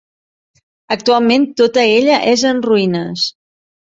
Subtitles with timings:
[0.95, 3.27] Actualment tota ella és en ruïnes.